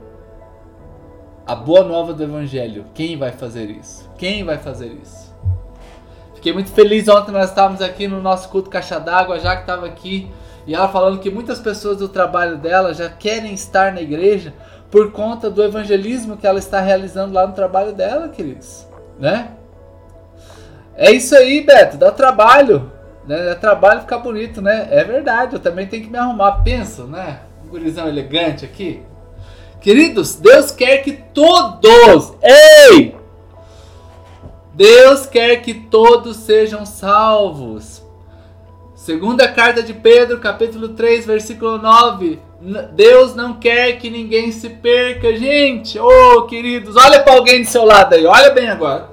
a 1.48 1.56
boa 1.56 1.86
nova 1.86 2.14
do 2.14 2.22
Evangelho. 2.22 2.86
Quem 2.94 3.18
vai 3.18 3.32
fazer 3.32 3.70
isso? 3.72 4.10
Quem 4.18 4.44
vai 4.44 4.58
fazer 4.58 4.92
isso? 5.02 5.34
Fiquei 6.36 6.52
muito 6.52 6.72
feliz 6.72 7.08
ontem, 7.08 7.32
nós 7.32 7.50
estávamos 7.50 7.82
aqui 7.82 8.10
no 8.10 8.22
nosso 8.22 8.50
culto 8.50 8.70
Caixa 8.70 9.00
d'Água, 9.00 9.40
já 9.40 9.56
que 9.56 9.62
estava 9.62 9.86
aqui, 9.86 10.30
e 10.68 10.76
ela 10.76 10.90
falando 10.90 11.20
que 11.20 11.30
muitas 11.30 11.60
pessoas 11.60 11.98
do 11.98 12.10
trabalho 12.10 12.58
dela 12.58 12.94
já 12.94 13.10
querem 13.10 13.54
estar 13.54 13.94
na 13.94 14.02
igreja 14.02 14.54
por 14.92 15.12
conta 15.14 15.50
do 15.50 15.64
evangelismo 15.64 16.36
que 16.36 16.46
ela 16.46 16.60
está 16.60 16.82
realizando 16.82 17.34
lá 17.34 17.48
no 17.48 17.54
trabalho 17.54 17.94
dela, 17.94 18.28
queridos. 18.28 18.86
Né? 19.18 19.52
É 20.96 21.12
isso 21.12 21.34
aí, 21.34 21.62
Beto, 21.62 21.96
dá 21.98 22.12
trabalho. 22.12 22.92
Né? 23.26 23.46
Dá 23.46 23.56
trabalho 23.56 24.02
ficar 24.02 24.18
bonito, 24.18 24.62
né? 24.62 24.90
É 24.92 25.04
verdade, 25.04 25.56
eu 25.56 25.60
também 25.60 25.88
tenho 25.88 26.04
que 26.04 26.10
me 26.10 26.18
arrumar. 26.18 26.62
Pensa, 26.64 27.06
né? 27.06 27.40
Um 27.66 27.70
gurizão 27.70 28.08
elegante 28.08 28.66
aqui. 28.66 29.02
Queridos, 29.80 30.36
Deus 30.36 30.72
quer 30.72 30.98
que 30.98 31.14
todos, 31.34 32.34
ei! 32.44 33.16
Deus 34.74 35.26
quer 35.26 35.58
que 35.62 35.74
todos 35.74 36.38
sejam 36.38 36.86
salvos. 36.86 38.01
Segunda 39.02 39.48
carta 39.48 39.82
de 39.82 39.96
Pedro, 39.96 40.40
capítulo 40.40 40.90
3, 40.90 41.26
versículo 41.26 41.80
9. 41.80 42.40
Deus 42.94 43.34
não 43.34 43.56
quer 43.56 43.94
que 43.94 44.12
ninguém 44.12 44.52
se 44.52 44.70
perca, 44.70 45.36
gente. 45.36 45.98
Oh, 45.98 46.44
queridos, 46.44 46.96
olha 46.96 47.24
para 47.24 47.34
alguém 47.34 47.64
do 47.64 47.68
seu 47.68 47.84
lado 47.84 48.14
aí. 48.14 48.24
Olha 48.28 48.52
bem 48.52 48.70
agora. 48.70 49.10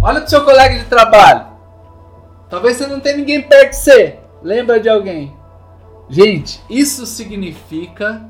Olha 0.00 0.20
para 0.20 0.28
seu 0.28 0.44
colega 0.44 0.78
de 0.78 0.84
trabalho. 0.84 1.48
Talvez 2.48 2.76
você 2.76 2.86
não 2.86 3.00
tenha 3.00 3.16
ninguém 3.16 3.42
perto 3.42 3.70
de 3.70 3.76
você. 3.78 4.18
Lembra 4.44 4.78
de 4.78 4.88
alguém? 4.88 5.34
Gente, 6.08 6.62
isso 6.70 7.04
significa 7.04 8.22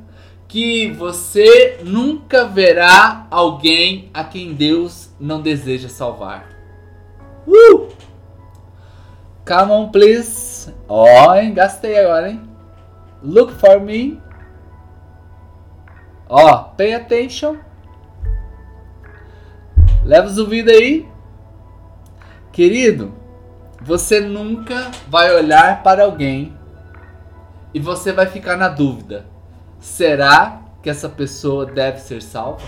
que 0.49 0.93
você 0.93 1.81
nunca 1.85 2.47
verá 2.47 3.27
alguém 3.31 4.09
a 4.15 4.25
quem 4.25 4.55
Deus 4.55 5.11
não 5.21 5.43
deseja 5.43 5.91
salvar. 5.91 6.49
Uh! 7.47 7.98
Come 9.49 9.73
on, 9.73 9.91
please. 9.91 10.75
Ó, 10.87 11.31
oh, 11.31 11.35
hein? 11.35 11.55
Gastei 11.55 11.99
agora, 11.99 12.29
hein? 12.29 12.43
Look 13.23 13.55
for 13.55 13.81
me. 13.81 14.21
Ó, 16.29 16.51
oh, 16.53 16.65
pay 16.77 16.93
attention. 16.93 17.57
Leva 20.05 20.27
os 20.27 20.37
ouvidos 20.37 20.75
aí. 20.75 21.09
Querido, 22.53 23.15
você 23.81 24.21
nunca 24.21 24.91
vai 25.09 25.35
olhar 25.35 25.83
para 25.83 26.05
alguém 26.05 26.55
e 27.73 27.81
você 27.81 28.13
vai 28.13 28.27
ficar 28.27 28.57
na 28.57 28.69
dúvida 28.69 29.27
Será 29.81 30.63
que 30.83 30.91
essa 30.91 31.09
pessoa 31.09 31.65
deve 31.65 31.99
ser 32.01 32.21
salva? 32.21 32.67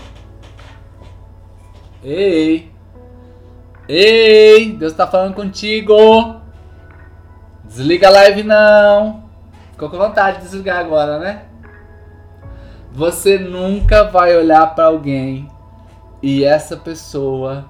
Ei! 2.03 2.71
Ei! 3.87 4.71
Deus 4.71 4.93
está 4.93 5.05
falando 5.05 5.35
contigo! 5.35 6.40
Desliga 7.71 8.07
a 8.07 8.11
live 8.11 8.43
não! 8.43 9.23
Ficou 9.71 9.89
com 9.89 9.97
vontade 9.97 10.37
de 10.37 10.43
desligar 10.43 10.77
agora, 10.79 11.17
né? 11.19 11.45
Você 12.91 13.39
nunca 13.39 14.03
vai 14.03 14.35
olhar 14.35 14.75
para 14.75 14.85
alguém 14.85 15.49
e 16.21 16.43
essa 16.43 16.75
pessoa 16.75 17.65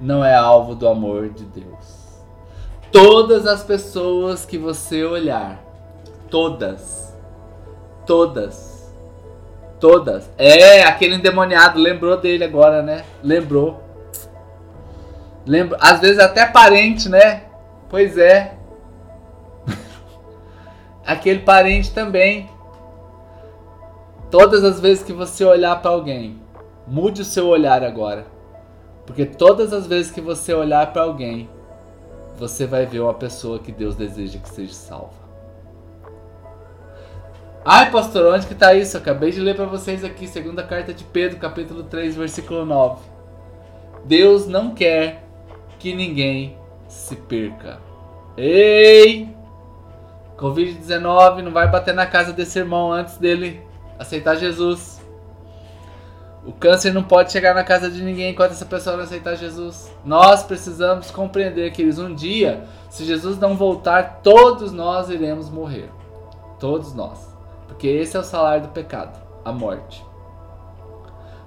não 0.00 0.24
é 0.24 0.34
alvo 0.34 0.74
do 0.74 0.86
amor 0.86 1.30
de 1.30 1.44
Deus. 1.44 2.22
Todas 2.92 3.46
as 3.46 3.64
pessoas 3.64 4.44
que 4.44 4.58
você 4.58 5.02
olhar, 5.04 5.58
todas, 6.30 7.16
todas, 8.06 8.78
Todas. 9.80 10.28
É, 10.36 10.82
aquele 10.82 11.14
endemoniado, 11.14 11.78
lembrou 11.78 12.16
dele 12.16 12.44
agora, 12.44 12.82
né? 12.82 13.04
Lembrou. 13.22 13.80
Lembra, 15.46 15.78
às 15.80 16.00
vezes 16.00 16.18
até 16.18 16.46
parente, 16.46 17.08
né? 17.08 17.44
Pois 17.88 18.18
é. 18.18 18.57
Aquele 21.08 21.40
parente 21.40 21.90
também. 21.90 22.48
Todas 24.30 24.62
as 24.62 24.78
vezes 24.78 25.02
que 25.02 25.12
você 25.12 25.42
olhar 25.42 25.80
para 25.80 25.90
alguém, 25.90 26.38
mude 26.86 27.22
o 27.22 27.24
seu 27.24 27.46
olhar 27.46 27.82
agora. 27.82 28.26
Porque 29.06 29.24
todas 29.24 29.72
as 29.72 29.86
vezes 29.86 30.12
que 30.12 30.20
você 30.20 30.52
olhar 30.52 30.92
para 30.92 31.02
alguém, 31.02 31.48
você 32.38 32.66
vai 32.66 32.84
ver 32.84 33.00
uma 33.00 33.14
pessoa 33.14 33.58
que 33.58 33.72
Deus 33.72 33.96
deseja 33.96 34.38
que 34.38 34.50
seja 34.50 34.74
salva. 34.74 35.16
Ai, 37.64 37.90
pastor, 37.90 38.34
onde 38.34 38.46
que 38.46 38.54
tá 38.54 38.74
isso? 38.74 38.96
Acabei 38.96 39.30
de 39.30 39.40
ler 39.40 39.56
para 39.56 39.64
vocês 39.64 40.04
aqui, 40.04 40.26
segunda 40.26 40.62
carta 40.62 40.92
de 40.92 41.04
Pedro, 41.04 41.38
capítulo 41.38 41.84
3, 41.84 42.16
versículo 42.16 42.66
9. 42.66 43.00
Deus 44.04 44.46
não 44.46 44.74
quer 44.74 45.24
que 45.78 45.94
ninguém 45.94 46.56
se 46.86 47.16
perca. 47.16 47.78
Ei! 48.36 49.37
Covid-19 50.38 51.42
não 51.42 51.52
vai 51.52 51.68
bater 51.68 51.92
na 51.92 52.06
casa 52.06 52.32
desse 52.32 52.58
irmão 52.58 52.92
antes 52.92 53.18
dele 53.18 53.60
aceitar 53.98 54.36
Jesus. 54.36 54.98
O 56.46 56.52
câncer 56.52 56.94
não 56.94 57.02
pode 57.02 57.32
chegar 57.32 57.54
na 57.54 57.64
casa 57.64 57.90
de 57.90 58.02
ninguém 58.02 58.30
enquanto 58.30 58.52
essa 58.52 58.64
pessoa 58.64 58.96
não 58.96 59.04
aceitar 59.04 59.34
Jesus. 59.34 59.92
Nós 60.04 60.44
precisamos 60.44 61.10
compreender, 61.10 61.72
que 61.72 61.84
um 61.84 62.14
dia, 62.14 62.64
se 62.88 63.04
Jesus 63.04 63.36
não 63.38 63.56
voltar, 63.56 64.20
todos 64.22 64.72
nós 64.72 65.10
iremos 65.10 65.50
morrer. 65.50 65.90
Todos 66.60 66.94
nós. 66.94 67.36
Porque 67.66 67.88
esse 67.88 68.16
é 68.16 68.20
o 68.20 68.24
salário 68.24 68.62
do 68.62 68.68
pecado, 68.68 69.20
a 69.44 69.52
morte. 69.52 70.02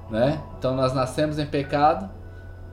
Né? 0.10 0.42
Então 0.60 0.76
nós 0.76 0.94
nascemos 0.94 1.40
em 1.40 1.46
pecado, 1.46 2.10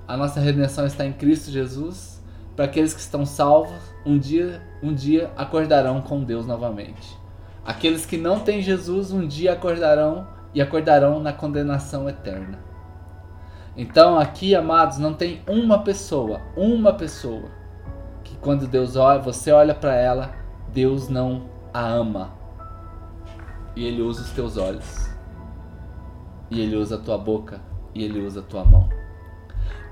a 0.07 0.17
nossa 0.17 0.41
redenção 0.41 0.85
está 0.85 1.07
em 1.07 1.13
Cristo 1.13 1.51
Jesus. 1.51 2.21
Para 2.57 2.65
aqueles 2.65 2.93
que 2.93 3.01
estão 3.01 3.25
salvos, 3.25 3.81
um 4.05 4.19
dia, 4.19 4.61
um 4.83 4.95
dia 4.95 5.31
acordarão 5.37 6.01
com 6.01 6.23
Deus 6.23 6.47
novamente. 6.47 7.19
Aqueles 7.65 8.07
que 8.07 8.17
não 8.17 8.41
têm 8.41 8.63
Jesus, 8.63 9.13
um 9.13 9.27
dia 9.27 9.53
acordarão 9.53 10.27
e 10.55 10.63
acordarão 10.63 11.21
na 11.21 11.33
condenação 11.33 12.09
eterna. 12.09 12.59
Então 13.77 14.19
aqui, 14.19 14.55
amados, 14.55 14.99
não 14.99 15.15
tem 15.15 15.43
uma 15.47 15.83
pessoa, 15.83 16.41
uma 16.57 16.93
pessoa 16.93 17.51
que 18.25 18.37
quando 18.39 18.67
Deus 18.67 18.97
olha, 18.97 19.21
você 19.21 19.53
olha 19.53 19.75
para 19.75 19.95
ela, 19.95 20.33
Deus 20.73 21.09
não 21.09 21.45
a 21.73 21.81
ama 21.81 22.39
e 23.79 23.87
ele 23.87 24.03
usa 24.03 24.23
os 24.23 24.31
teus 24.31 24.57
olhos. 24.57 25.09
E 26.51 26.61
ele 26.61 26.75
usa 26.75 26.97
a 26.97 26.99
tua 26.99 27.17
boca 27.17 27.61
e 27.95 28.03
ele 28.03 28.19
usa 28.21 28.41
a 28.41 28.43
tua 28.43 28.65
mão. 28.65 28.89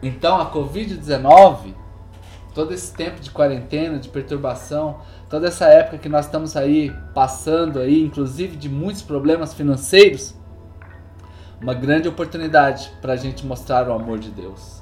Então 0.02 0.40
a 0.40 0.50
Covid-19, 0.50 1.72
todo 2.56 2.72
esse 2.72 2.90
tempo 2.94 3.20
de 3.20 3.30
quarentena, 3.30 3.98
de 3.98 4.08
perturbação, 4.08 5.02
toda 5.28 5.46
essa 5.46 5.66
época 5.66 5.98
que 5.98 6.08
nós 6.08 6.24
estamos 6.24 6.56
aí 6.56 6.90
passando 7.14 7.78
aí, 7.78 8.02
inclusive 8.02 8.56
de 8.56 8.66
muitos 8.66 9.02
problemas 9.02 9.52
financeiros, 9.52 10.34
uma 11.60 11.74
grande 11.74 12.08
oportunidade 12.08 12.90
para 13.02 13.12
a 13.12 13.16
gente 13.16 13.44
mostrar 13.44 13.86
o 13.86 13.92
amor 13.92 14.18
de 14.18 14.30
Deus. 14.30 14.80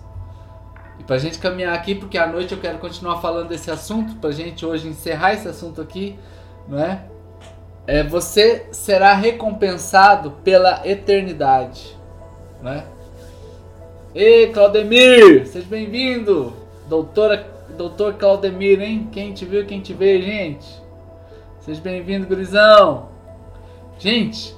E 1.01 1.03
para 1.03 1.17
a 1.17 1.19
gente 1.19 1.41
caminhar 1.41 1.75
aqui, 1.75 1.97
porque 1.97 2.17
à 2.17 2.29
noite 2.29 2.53
eu 2.53 2.61
quero 2.61 2.79
continuar 2.79 3.21
falando 3.21 3.49
desse 3.49 3.73
assunto, 3.73 4.15
para 4.17 4.31
a 4.31 4.33
gente 4.33 4.65
hoje 4.65 4.87
encerrar 4.87 5.35
esse 5.35 5.49
assunto 5.49 5.81
aqui, 5.81 6.17
não 6.69 6.79
é? 6.79 7.03
é? 7.89 8.05
Você 8.05 8.69
será 8.71 9.15
recompensado 9.15 10.31
pela 10.45 10.87
eternidade, 10.89 11.99
não 12.63 12.71
é? 12.71 12.85
Ei, 14.15 14.53
Claudemir, 14.53 15.45
seja 15.49 15.67
bem-vindo, 15.69 16.53
doutora, 16.89 17.54
doutor 17.77 18.15
Claudemir, 18.15 18.81
hein? 18.81 19.09
Quem 19.11 19.33
te 19.33 19.45
viu, 19.45 19.67
quem 19.67 19.81
te 19.81 19.93
vê, 19.93 20.21
gente? 20.21 20.67
Seja 21.61 21.81
bem-vindo, 21.81 22.27
gurizão. 22.27 23.09
Gente, 23.99 24.55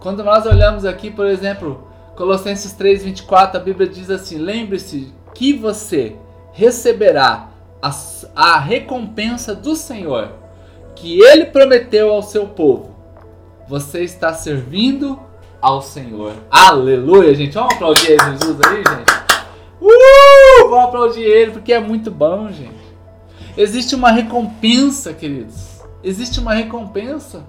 quando 0.00 0.22
nós 0.22 0.46
olhamos 0.46 0.84
aqui, 0.84 1.10
por 1.10 1.26
exemplo, 1.26 1.88
Colossenses 2.16 2.72
3:24, 2.72 3.56
a 3.56 3.60
Bíblia 3.60 3.88
diz 3.88 4.10
assim: 4.10 4.38
"Lembre-se 4.38 5.12
que 5.34 5.52
você 5.52 6.16
receberá 6.52 7.48
a, 7.80 7.90
a 8.34 8.58
recompensa 8.58 9.54
do 9.54 9.76
Senhor, 9.76 10.32
que 10.94 11.20
ele 11.20 11.46
prometeu 11.46 12.12
ao 12.12 12.22
seu 12.22 12.48
povo. 12.48 12.96
Você 13.68 14.02
está 14.02 14.32
servindo 14.32 15.20
ao 15.60 15.80
Senhor. 15.82 16.32
Aleluia, 16.50 17.34
gente. 17.34 17.54
Vamos 17.54 17.74
aplaudir 17.74 18.16
Jesus 18.20 18.58
aí, 18.66 18.76
gente. 18.78 19.27
Uh! 19.80 20.68
Vamos 20.68 20.84
aplaudir 20.84 21.22
ele 21.22 21.52
porque 21.52 21.72
é 21.72 21.80
muito 21.80 22.10
bom, 22.10 22.48
gente. 22.50 22.88
Existe 23.56 23.94
uma 23.94 24.10
recompensa, 24.10 25.12
queridos. 25.12 25.80
Existe 26.02 26.38
uma 26.40 26.54
recompensa. 26.54 27.44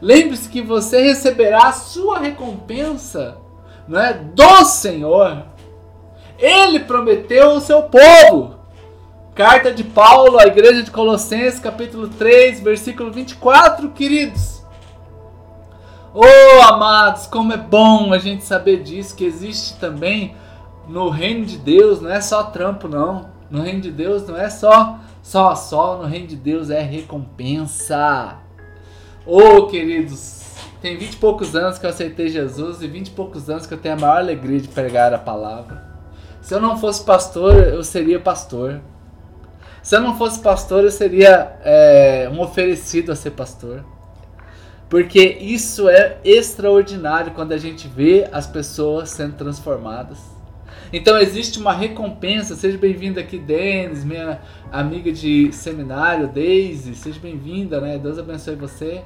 Lembre-se 0.00 0.48
que 0.48 0.62
você 0.62 1.02
receberá 1.02 1.68
a 1.68 1.72
sua 1.72 2.18
recompensa, 2.18 3.38
não 3.86 4.00
é, 4.00 4.14
do 4.14 4.64
Senhor. 4.64 5.44
Ele 6.38 6.80
prometeu 6.80 7.50
ao 7.50 7.60
seu 7.60 7.84
povo. 7.84 8.56
Carta 9.34 9.72
de 9.72 9.82
Paulo 9.82 10.38
à 10.38 10.46
igreja 10.46 10.82
de 10.82 10.90
Colossenses, 10.90 11.58
capítulo 11.58 12.08
3, 12.08 12.60
versículo 12.60 13.10
24, 13.10 13.90
queridos. 13.90 14.62
Oh, 16.14 16.62
amados, 16.62 17.26
como 17.26 17.52
é 17.52 17.56
bom 17.56 18.12
a 18.12 18.18
gente 18.18 18.44
saber 18.44 18.82
disso, 18.82 19.16
que 19.16 19.24
existe 19.24 19.76
também 19.80 20.36
no 20.88 21.08
reino 21.08 21.44
de 21.44 21.58
Deus, 21.58 22.00
não 22.00 22.10
é 22.10 22.20
só 22.20 22.44
trampo, 22.44 22.88
não. 22.88 23.32
No 23.50 23.62
reino 23.62 23.80
de 23.80 23.90
Deus 23.90 24.26
não 24.26 24.36
é 24.36 24.48
só 24.50 24.98
só 25.22 25.54
sol, 25.54 25.98
no 25.98 26.04
reino 26.04 26.26
de 26.26 26.36
Deus 26.36 26.68
é 26.68 26.80
recompensa. 26.80 28.36
Ô 29.26 29.38
oh, 29.38 29.66
queridos, 29.68 30.42
tem 30.82 30.98
vinte 30.98 31.14
e 31.14 31.16
poucos 31.16 31.56
anos 31.56 31.78
que 31.78 31.86
eu 31.86 31.90
aceitei 31.90 32.28
Jesus 32.28 32.82
e 32.82 32.86
vinte 32.86 33.06
e 33.06 33.10
poucos 33.12 33.48
anos 33.48 33.66
que 33.66 33.72
eu 33.72 33.78
tenho 33.78 33.94
a 33.94 33.98
maior 33.98 34.18
alegria 34.18 34.60
de 34.60 34.68
pregar 34.68 35.14
a 35.14 35.18
palavra. 35.18 35.82
Se 36.42 36.54
eu 36.54 36.60
não 36.60 36.76
fosse 36.76 37.02
pastor, 37.02 37.54
eu 37.54 37.82
seria 37.82 38.20
pastor. 38.20 38.82
Se 39.82 39.96
eu 39.96 40.02
não 40.02 40.18
fosse 40.18 40.40
pastor, 40.40 40.84
eu 40.84 40.90
seria 40.90 41.58
é, 41.64 42.30
um 42.30 42.40
oferecido 42.40 43.12
a 43.12 43.16
ser 43.16 43.30
pastor. 43.30 43.82
Porque 44.90 45.22
isso 45.22 45.88
é 45.88 46.18
extraordinário 46.22 47.32
quando 47.32 47.52
a 47.52 47.58
gente 47.58 47.88
vê 47.88 48.28
as 48.30 48.46
pessoas 48.46 49.08
sendo 49.08 49.36
transformadas. 49.36 50.33
Então 50.92 51.18
existe 51.18 51.58
uma 51.58 51.72
recompensa. 51.72 52.54
Seja 52.54 52.78
bem-vinda 52.78 53.20
aqui, 53.20 53.38
Denis, 53.38 54.04
minha 54.04 54.40
amiga 54.70 55.12
de 55.12 55.52
seminário, 55.52 56.28
Daisy. 56.28 56.94
Seja 56.94 57.18
bem-vinda, 57.20 57.80
né? 57.80 57.98
Deus 57.98 58.18
abençoe 58.18 58.56
você. 58.56 59.02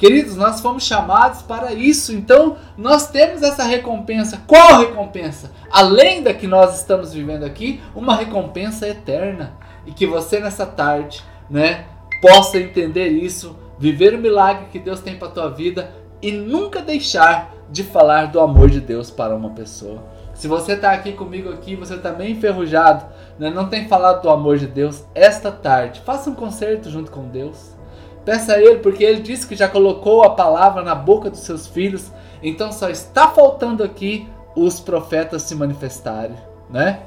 Queridos, 0.00 0.34
nós 0.34 0.62
fomos 0.62 0.84
chamados 0.84 1.42
para 1.42 1.74
isso, 1.74 2.10
então 2.10 2.56
nós 2.74 3.10
temos 3.10 3.42
essa 3.42 3.64
recompensa. 3.64 4.42
Qual 4.46 4.80
recompensa? 4.80 5.52
Além 5.70 6.22
da 6.22 6.32
que 6.32 6.46
nós 6.46 6.78
estamos 6.80 7.12
vivendo 7.12 7.44
aqui, 7.44 7.82
uma 7.94 8.16
recompensa 8.16 8.88
eterna. 8.88 9.52
E 9.86 9.92
que 9.92 10.06
você 10.06 10.40
nessa 10.40 10.64
tarde, 10.64 11.22
né, 11.50 11.84
possa 12.22 12.58
entender 12.58 13.08
isso, 13.08 13.54
viver 13.78 14.14
o 14.14 14.18
milagre 14.18 14.68
que 14.72 14.78
Deus 14.78 15.00
tem 15.00 15.16
para 15.16 15.28
a 15.28 15.32
tua 15.32 15.50
vida 15.50 15.92
e 16.22 16.32
nunca 16.32 16.80
deixar 16.80 17.54
de 17.70 17.82
falar 17.84 18.26
do 18.26 18.40
amor 18.40 18.70
de 18.70 18.80
Deus 18.80 19.10
para 19.10 19.34
uma 19.34 19.50
pessoa. 19.50 20.02
Se 20.40 20.48
você 20.48 20.72
está 20.72 20.92
aqui 20.92 21.12
comigo 21.12 21.50
aqui, 21.50 21.76
você 21.76 21.94
está 21.94 22.12
meio 22.12 22.32
enferrujado, 22.32 23.04
né, 23.38 23.50
não 23.50 23.68
tem 23.68 23.86
falado 23.86 24.22
do 24.22 24.30
amor 24.30 24.58
de 24.58 24.66
Deus, 24.66 25.04
esta 25.14 25.52
tarde, 25.52 26.00
faça 26.00 26.30
um 26.30 26.34
concerto 26.34 26.90
junto 26.90 27.10
com 27.10 27.28
Deus 27.28 27.78
Peça 28.24 28.54
a 28.54 28.60
Ele, 28.60 28.78
porque 28.78 29.02
Ele 29.02 29.20
disse 29.20 29.46
que 29.46 29.56
já 29.56 29.68
colocou 29.68 30.22
a 30.22 30.30
palavra 30.30 30.82
na 30.82 30.94
boca 30.94 31.30
dos 31.30 31.40
seus 31.40 31.66
filhos. 31.66 32.10
Então 32.42 32.70
só 32.72 32.88
está 32.88 33.28
faltando 33.28 33.82
aqui 33.82 34.28
os 34.54 34.80
profetas 34.80 35.42
se 35.42 35.54
manifestarem, 35.54 36.36
né? 36.68 37.02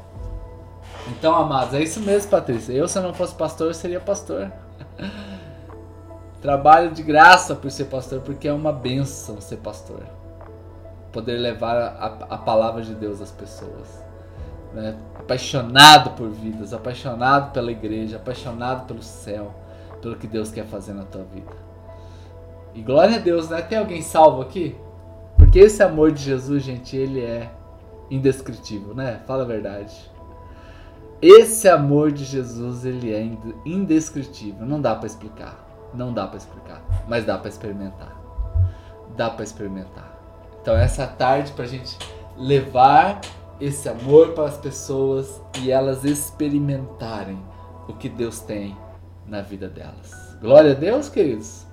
Então, 1.10 1.36
amados, 1.36 1.74
é 1.74 1.84
isso 1.84 2.00
mesmo, 2.00 2.30
Patrícia. 2.30 2.72
Eu, 2.72 2.88
se 2.88 2.98
eu 2.98 3.04
não 3.04 3.14
fosse 3.14 3.36
pastor, 3.36 3.68
eu 3.68 3.74
seria 3.74 4.00
pastor. 4.00 4.52
Trabalho 6.42 6.92
de 6.92 7.04
graça 7.04 7.56
por 7.56 7.70
ser 7.70 7.86
pastor, 7.86 8.22
porque 8.22 8.48
é 8.48 8.54
uma 8.54 8.72
benção 8.72 9.40
ser 9.42 9.58
pastor. 9.58 10.04
Poder 11.14 11.38
levar 11.38 11.78
a, 11.78 12.34
a 12.36 12.38
palavra 12.38 12.82
de 12.82 12.94
Deus 12.94 13.22
às 13.22 13.32
pessoas. 13.32 14.04
Né? 14.74 14.98
Apaixonado 15.18 16.10
por 16.12 16.30
vidas, 16.30 16.74
apaixonado 16.74 17.54
pela 17.54 17.72
igreja, 17.72 18.18
apaixonado 18.18 18.86
pelo 18.86 19.02
céu 19.02 19.54
pelo 20.04 20.18
que 20.18 20.28
Deus 20.28 20.52
quer 20.52 20.66
fazer 20.66 20.94
na 20.94 21.06
tua 21.06 21.24
vida. 21.24 21.54
E 22.76 22.82
glória 22.82 23.16
a 23.16 23.20
Deus, 23.20 23.50
né? 23.50 23.62
Tem 23.62 23.78
alguém 23.78 24.02
salvo 24.02 24.42
aqui? 24.42 24.76
Porque 25.38 25.60
esse 25.60 25.82
amor 25.82 26.12
de 26.12 26.22
Jesus, 26.22 26.62
gente, 26.62 26.98
ele 26.98 27.22
é 27.22 27.50
indescritível, 28.12 28.94
né? 28.94 29.22
Fala 29.26 29.44
a 29.44 29.48
verdade. 29.48 30.12
Esse 31.22 31.70
amor 31.70 32.12
de 32.12 32.26
Jesus, 32.26 32.84
ele 32.84 33.14
é 33.14 33.26
indescritível. 33.66 34.66
Não 34.66 34.82
dá 34.82 34.94
para 34.94 35.08
explicar. 35.08 35.58
Não 35.94 36.14
dá 36.14 36.28
para 36.28 36.38
explicar. 36.38 36.82
Mas 37.08 37.24
dá 37.24 37.38
para 37.38 37.48
experimentar. 37.48 38.14
Dá 39.16 39.30
para 39.30 39.44
experimentar. 39.44 40.13
Então, 40.64 40.78
essa 40.78 41.06
tarde, 41.06 41.52
pra 41.52 41.66
gente 41.66 41.98
levar 42.38 43.20
esse 43.60 43.90
amor 43.90 44.30
para 44.30 44.46
as 44.46 44.56
pessoas 44.56 45.42
e 45.60 45.70
elas 45.70 46.06
experimentarem 46.06 47.38
o 47.86 47.92
que 47.92 48.08
Deus 48.08 48.40
tem 48.40 48.74
na 49.28 49.42
vida 49.42 49.68
delas. 49.68 50.38
Glória 50.40 50.72
a 50.72 50.74
Deus, 50.74 51.10
queridos. 51.10 51.66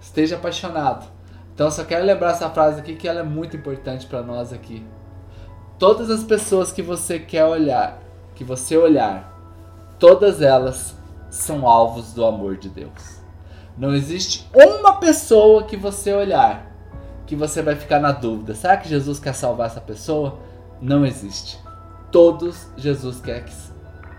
Esteja 0.00 0.36
apaixonado. 0.36 1.06
Então, 1.52 1.70
só 1.70 1.84
quero 1.84 2.06
lembrar 2.06 2.30
essa 2.30 2.48
frase 2.48 2.80
aqui 2.80 2.96
que 2.96 3.06
ela 3.06 3.20
é 3.20 3.22
muito 3.22 3.54
importante 3.54 4.06
para 4.06 4.22
nós 4.22 4.50
aqui. 4.50 4.82
Todas 5.78 6.08
as 6.08 6.24
pessoas 6.24 6.72
que 6.72 6.80
você 6.80 7.18
quer 7.18 7.44
olhar, 7.44 7.98
que 8.34 8.44
você 8.44 8.78
olhar, 8.78 9.30
todas 9.98 10.40
elas 10.40 10.96
são 11.28 11.68
alvos 11.68 12.14
do 12.14 12.24
amor 12.24 12.56
de 12.56 12.70
Deus. 12.70 13.20
Não 13.76 13.94
existe 13.94 14.48
uma 14.54 14.96
pessoa 14.96 15.64
que 15.64 15.76
você 15.76 16.14
olhar 16.14 16.67
que 17.28 17.36
você 17.36 17.60
vai 17.60 17.76
ficar 17.76 18.00
na 18.00 18.10
dúvida. 18.10 18.54
Será 18.54 18.78
que 18.78 18.88
Jesus 18.88 19.20
quer 19.20 19.34
salvar 19.34 19.66
essa 19.66 19.82
pessoa? 19.82 20.38
Não 20.80 21.04
existe. 21.04 21.58
Todos 22.10 22.68
Jesus 22.74 23.20
quer 23.20 23.44
que, 23.44 23.52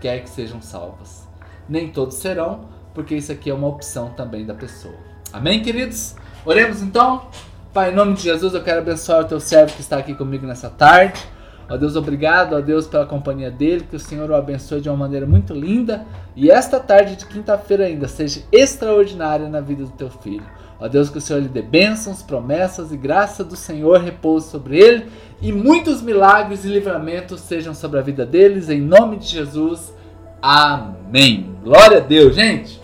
quer 0.00 0.20
que 0.20 0.30
sejam 0.30 0.62
salvos. 0.62 1.24
Nem 1.68 1.88
todos 1.88 2.14
serão, 2.14 2.68
porque 2.94 3.16
isso 3.16 3.32
aqui 3.32 3.50
é 3.50 3.54
uma 3.54 3.66
opção 3.66 4.10
também 4.10 4.46
da 4.46 4.54
pessoa. 4.54 4.94
Amém, 5.32 5.60
queridos? 5.60 6.14
Oremos 6.46 6.80
então. 6.80 7.26
Pai, 7.74 7.90
em 7.90 7.94
nome 7.94 8.14
de 8.14 8.22
Jesus, 8.22 8.54
eu 8.54 8.62
quero 8.62 8.78
abençoar 8.78 9.22
o 9.22 9.24
teu 9.24 9.40
servo 9.40 9.74
que 9.74 9.80
está 9.80 9.98
aqui 9.98 10.14
comigo 10.14 10.46
nessa 10.46 10.70
tarde. 10.70 11.20
Ó 11.68 11.76
Deus, 11.76 11.96
obrigado, 11.96 12.54
ó 12.54 12.60
Deus, 12.60 12.86
pela 12.86 13.06
companhia 13.06 13.50
dele, 13.50 13.86
que 13.88 13.96
o 13.96 14.00
Senhor 14.00 14.30
o 14.30 14.36
abençoe 14.36 14.80
de 14.80 14.88
uma 14.88 14.96
maneira 14.96 15.26
muito 15.26 15.52
linda 15.52 16.04
e 16.36 16.50
esta 16.50 16.78
tarde 16.78 17.16
de 17.16 17.26
quinta-feira 17.26 17.86
ainda 17.86 18.06
seja 18.06 18.42
extraordinária 18.52 19.48
na 19.48 19.60
vida 19.60 19.84
do 19.84 19.90
teu 19.90 20.10
filho. 20.10 20.46
Ó 20.80 20.88
Deus, 20.88 21.10
que 21.10 21.18
o 21.18 21.20
Senhor 21.20 21.40
lhe 21.40 21.48
dê 21.48 21.60
bênçãos, 21.60 22.22
promessas 22.22 22.90
e 22.90 22.96
graça 22.96 23.44
do 23.44 23.54
Senhor 23.54 24.00
repouse 24.00 24.48
sobre 24.48 24.78
ele 24.78 25.06
e 25.42 25.52
muitos 25.52 26.00
milagres 26.00 26.64
e 26.64 26.68
livramentos 26.68 27.40
sejam 27.42 27.74
sobre 27.74 27.98
a 27.98 28.02
vida 28.02 28.24
deles, 28.24 28.70
em 28.70 28.80
nome 28.80 29.18
de 29.18 29.26
Jesus. 29.26 29.92
Amém. 30.40 31.54
Glória 31.62 31.98
a 31.98 32.00
Deus, 32.00 32.34
gente. 32.34 32.79